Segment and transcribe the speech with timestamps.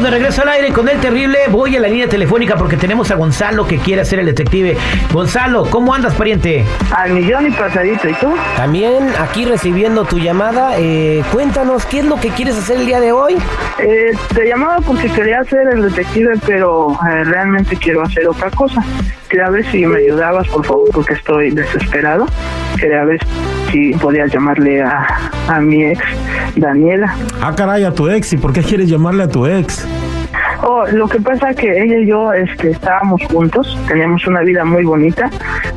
[0.00, 1.38] Estamos de regreso al aire con el terrible.
[1.50, 4.74] Voy a la línea telefónica porque tenemos a Gonzalo que quiere ser el detective.
[5.12, 6.64] Gonzalo, ¿cómo andas, pariente?
[6.96, 8.32] Al millón y pasadito, ¿y tú?
[8.56, 10.78] También aquí recibiendo tu llamada.
[10.78, 13.36] Eh, cuéntanos, ¿qué es lo que quieres hacer el día de hoy?
[13.78, 18.82] Eh, te llamaba porque quería ser el detective, pero eh, realmente quiero hacer otra cosa.
[19.28, 22.24] Quería ver si me ayudabas, por favor, porque estoy desesperado.
[22.80, 23.20] Quería ver
[23.70, 25.06] si podías llamarle a,
[25.48, 26.00] a mi ex,
[26.56, 27.14] Daniela.
[27.42, 28.32] Ah, caray, a tu ex.
[28.32, 29.86] ¿Y por qué quieres llamarle a tu ex?
[30.62, 34.62] Oh, lo que pasa es que ella y yo este, estábamos juntos, teníamos una vida
[34.64, 35.30] muy bonita,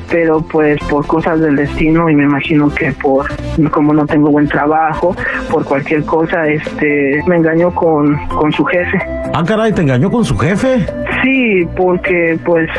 [0.10, 3.28] pero pues por cosas del destino y me imagino que por
[3.72, 5.16] como no tengo buen trabajo,
[5.50, 8.98] por cualquier cosa, este, me engañó con, con su jefe.
[9.34, 10.86] Ah, caray, ¿te engañó con su jefe?
[11.24, 12.70] Sí, porque pues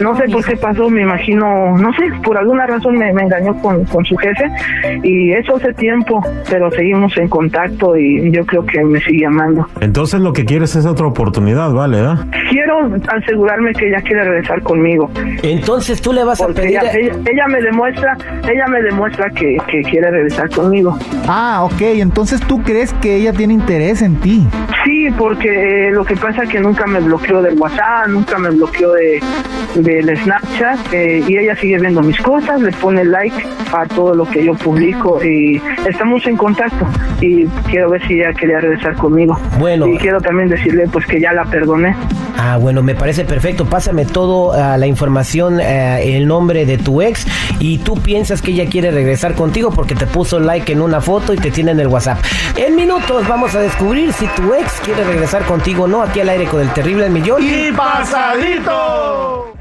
[0.00, 3.54] no sé por qué pasó, me imagino, no sé, por alguna razón me, me engañó
[3.60, 4.50] con, con su jefe
[5.02, 9.66] y eso hace tiempo, pero seguimos en contacto y yo creo que me sigue amando.
[9.80, 11.98] Entonces lo que quieres es otra oportunidad, ¿vale?
[12.00, 12.14] ¿eh?
[12.50, 15.10] Quiero asegurarme que ella quiere regresar conmigo.
[15.42, 16.78] Entonces tú le vas a Porque pedir.
[16.80, 18.16] ella, ella, ella me demuestra,
[18.50, 20.96] ella me demuestra que, que quiere regresar conmigo.
[21.28, 24.46] Ah, ok, entonces tú crees que ella tiene interés en ti.
[24.84, 28.50] Sí, porque eh, lo que pasa es que nunca me bloqueó del WhatsApp, nunca me
[28.50, 29.20] bloqueó de
[29.74, 33.34] del Snapchat eh, y ella sigue viendo mis cosas, le pone like
[33.72, 36.86] a todo lo que yo publico y estamos en contacto
[37.20, 39.38] y quiero ver si ella quería regresar conmigo.
[39.58, 39.86] Bueno.
[39.86, 41.96] Y quiero también decirle pues que ya la perdoné.
[42.36, 43.64] Ah, bueno, me parece perfecto.
[43.66, 47.26] Pásame todo ah, la información, ah, el nombre de tu ex
[47.60, 51.32] y tú piensas que ella quiere regresar contigo porque te puso like en una foto
[51.32, 52.18] y te tiene en el WhatsApp.
[52.56, 56.46] En minutos vamos a descubrir si tu ex quiere regresar contigo no aquí al aire
[56.46, 57.42] con el terrible millón.
[57.42, 59.52] ¡Y pasadito!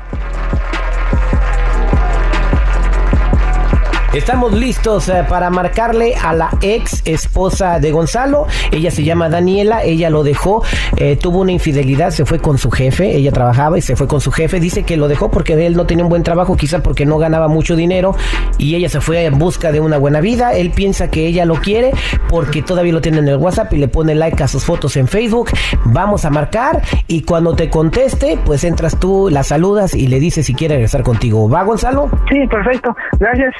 [4.13, 8.45] Estamos listos eh, para marcarle a la ex esposa de Gonzalo.
[8.69, 10.63] Ella se llama Daniela, ella lo dejó,
[10.97, 14.19] eh, tuvo una infidelidad, se fue con su jefe, ella trabajaba y se fue con
[14.19, 14.59] su jefe.
[14.59, 17.47] Dice que lo dejó porque él no tenía un buen trabajo, quizá porque no ganaba
[17.47, 18.13] mucho dinero
[18.57, 20.55] y ella se fue en busca de una buena vida.
[20.55, 21.91] Él piensa que ella lo quiere
[22.27, 25.07] porque todavía lo tiene en el WhatsApp y le pone like a sus fotos en
[25.07, 25.51] Facebook.
[25.85, 30.47] Vamos a marcar y cuando te conteste, pues entras tú, la saludas y le dices
[30.47, 31.49] si quiere regresar contigo.
[31.49, 32.09] ¿Va Gonzalo?
[32.29, 32.93] Sí, perfecto.
[33.17, 33.53] Gracias.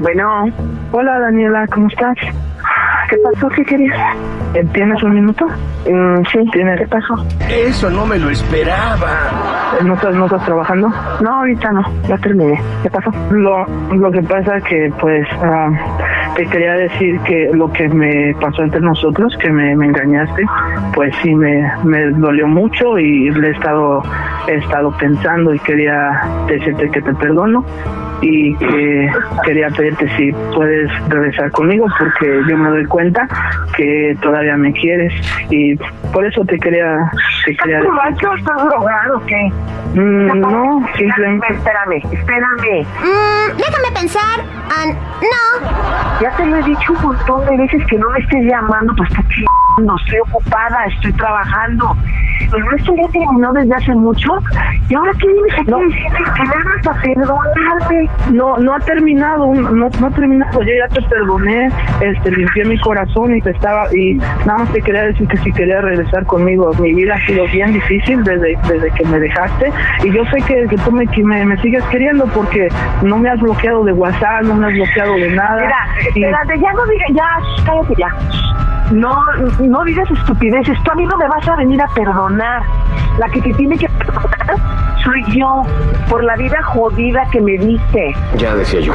[0.00, 0.46] Bueno.
[0.92, 2.16] Hola Daniela, ¿cómo estás?
[3.10, 3.48] ¿Qué pasó?
[3.48, 3.98] ¿Qué querías?
[4.54, 5.46] Eh, ¿Tienes un minuto?
[5.46, 6.78] Mm, sí, tienes.
[6.80, 7.14] ¿Qué pasó?
[7.48, 9.08] Eso no me lo esperaba.
[9.84, 10.88] ¿No estás, ¿No estás trabajando?
[11.20, 11.82] No, ahorita no.
[12.08, 12.60] Ya terminé.
[12.82, 13.10] ¿Qué pasó?
[13.30, 15.70] Lo, lo que pasa es que, pues, ah,
[16.36, 20.42] te quería decir que lo que me pasó entre nosotros, que me, me engañaste,
[20.94, 24.02] pues sí me, me dolió mucho y le he estado,
[24.48, 27.64] he estado pensando y quería decirte que te perdono
[28.20, 29.12] y que
[29.44, 33.28] quería pedirte si puedes regresar conmigo porque yo me doy cuenta
[33.76, 35.12] que todavía me quieres
[35.50, 35.76] y
[36.12, 37.12] por eso te quería
[37.44, 39.52] te quería borracho estás drogado o qué?
[39.94, 42.86] Mm, no simplemente Espérame, espérame.
[43.02, 44.40] Mm, déjame pensar.
[44.70, 44.86] Ah,
[45.22, 46.20] no.
[46.20, 49.10] Ya te lo he dicho un montón de veces que no me estés llamando, pues
[49.10, 49.22] está
[49.96, 51.96] estoy ocupada, estoy trabajando.
[52.50, 54.30] Pero esto ya terminó desde hace mucho.
[54.88, 55.78] ¿Y ahora qué vienes aquí No.
[55.78, 58.10] que me hagas a perdonarme?
[58.32, 61.68] no no ha terminado no, no ha terminado yo ya te perdoné
[62.00, 65.52] este limpié mi corazón y te estaba y nada más te quería decir que si
[65.52, 69.72] quería regresar conmigo mi vida ha sido bien difícil desde desde que me dejaste
[70.04, 72.68] y yo sé que, que tú me, que me, me sigues queriendo porque
[73.02, 75.76] no me has bloqueado de WhatsApp no me has bloqueado de nada Mira,
[76.14, 78.77] y- espérate, ya no digas, ya, cállate ya.
[78.90, 79.22] No,
[79.60, 80.82] no digas estupideces.
[80.82, 82.62] Tú a mí no me vas a venir a perdonar.
[83.18, 84.56] La que te tiene que perdonar
[85.04, 85.62] soy yo
[86.08, 88.14] por la vida jodida que me diste.
[88.36, 88.92] Ya decía yo.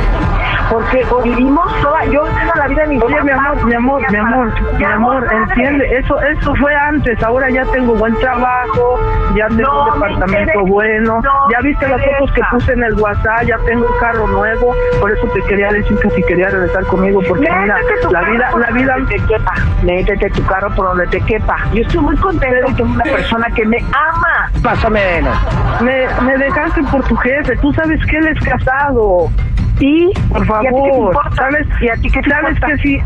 [0.69, 4.17] Porque vivimos toda, yo tengo la vida de mi Oye, mi amor, mi amor, mi
[4.17, 8.99] amor, mi amor, entiende, eso eso fue antes, ahora ya tengo buen trabajo,
[9.35, 12.83] ya tengo No, un me departamento bueno, no ya viste las fotos que puse en
[12.83, 16.49] el WhatsApp, ya tengo un carro nuevo, por eso te quería decir que si quería
[16.49, 17.77] regresar conmigo, porque mira,
[18.11, 19.53] la carro vida, por la vida, donde te quepa.
[19.83, 21.57] Métete tu carro por donde te quepa.
[21.73, 24.51] Yo estoy muy contenta de que una persona que me ama.
[24.61, 25.21] Pásame,
[25.81, 29.29] me, me dejaste por tu jefe, tú sabes que él es casado,
[29.83, 30.13] ¿Y?
[30.29, 31.35] por ¿Y a ti qué te favor, importa?
[31.35, 32.67] sabes, ¿Y a ti qué te sabes importa?
[32.67, 32.99] que si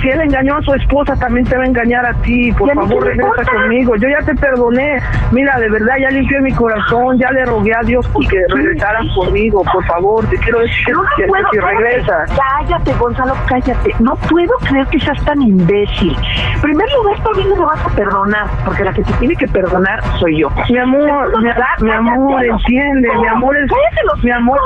[0.00, 2.52] si él engañó a su esposa, también te va a engañar a ti.
[2.52, 3.96] Por ¿Y a mí favor, regresa conmigo.
[3.96, 5.00] Yo ya te perdoné.
[5.32, 9.62] Mira, de verdad, ya limpié mi corazón, ya le rogué a Dios porque regresaras conmigo.
[9.72, 11.76] Por favor, te quiero decir que, No, no que- puedo que creer.
[11.76, 12.30] regresas.
[12.36, 13.94] Cállate, Gonzalo, cállate.
[14.00, 16.16] No puedo creer que seas tan imbécil.
[16.54, 19.12] En primer lugar, tú a mí no me vas a perdonar, porque la que te
[19.14, 20.50] tiene que perdonar soy yo.
[20.68, 21.32] Mi amor,
[21.80, 23.70] mi, amor, entiende, mi amor es...
[23.70, 24.58] Cállate Mi amor,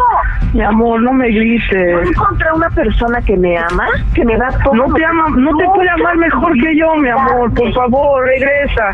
[0.52, 1.64] mi amor, no me grites.
[1.70, 4.75] Yo encontré una persona que me ama, que me da todo.
[4.75, 7.52] No te que- ama, no te puede amar mejor que yo, mi amor.
[7.54, 8.90] Por favor, regresa.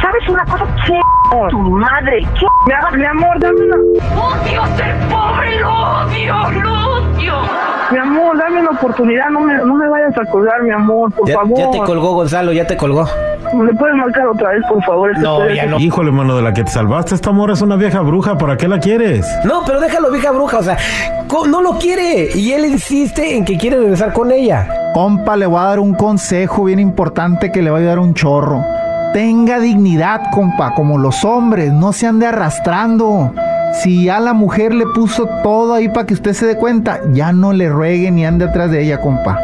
[0.00, 0.66] ¿Sabes una cosa?
[0.86, 1.00] ¿Qué?
[1.50, 2.46] Tu madre, ¿qué?
[2.98, 3.76] Mi, amor, dame una...
[4.22, 5.60] ¡Odio ser pobre!
[5.60, 6.34] ¡Lo odio!
[6.62, 7.34] ¡Lo odio!
[7.90, 9.30] Mi amor, dame una oportunidad.
[9.30, 11.58] No me, no me vayas a colgar, mi amor, por Ya, favor.
[11.58, 13.06] ya te colgó, Gonzalo, ya te colgó.
[13.54, 15.18] ¿Me puedes marcar otra vez, por favor?
[15.18, 15.78] No, ya no.
[15.78, 18.36] Híjole, mano, de la que te salvaste, esta morra es una vieja bruja.
[18.38, 19.26] ¿Para qué la quieres?
[19.44, 20.76] No, pero déjalo, vieja bruja, o sea,
[21.28, 24.66] co- no lo quiere y él insiste en que quiere regresar con ella.
[24.92, 28.12] Compa, le voy a dar un consejo bien importante que le va a ayudar un
[28.12, 28.62] chorro.
[29.14, 33.32] Tenga dignidad, compa, como los hombres, no se ande arrastrando.
[33.72, 37.32] Si ya la mujer le puso todo ahí para que usted se dé cuenta, ya
[37.32, 39.38] no le ruegue ni ande atrás de ella, compa.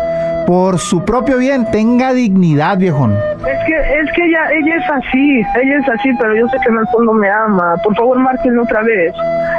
[0.46, 3.14] Por su propio bien, tenga dignidad, viejón.
[3.14, 6.68] Es que, es que ella, ella es así, ella es así, pero yo sé que
[6.68, 7.74] en el fondo me ama.
[7.82, 9.14] Por favor, márquenme otra vez.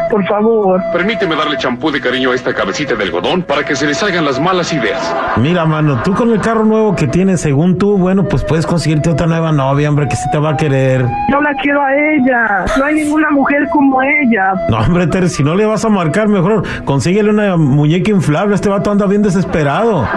[0.10, 0.82] Por favor.
[0.92, 4.26] Permíteme darle champú de cariño a esta cabecita de algodón para que se le salgan
[4.26, 5.16] las malas ideas.
[5.38, 9.10] Mira, mano, tú con el carro nuevo que tienes, según tú, bueno, pues puedes conseguirte
[9.10, 11.06] otra nueva novia, hombre, que sí te va a querer.
[11.32, 12.66] Yo la quiero a ella.
[12.78, 14.54] No hay ninguna mujer como ella.
[14.70, 18.56] No, hombre, Ter, si no le vas a marcar, mejor consíguele una muñeca inflable.
[18.56, 20.08] Este vato anda bien desesperado.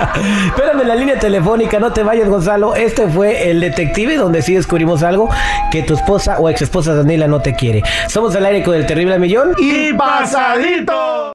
[0.46, 2.74] Espérame en la línea telefónica, no te vayas, Gonzalo.
[2.74, 5.28] Este fue el detective donde sí descubrimos algo
[5.70, 7.82] que tu esposa o ex esposa Daniela no te quiere.
[8.08, 9.35] Somos al aire con el terrible millón.
[9.58, 11.16] ¡Y pasadito!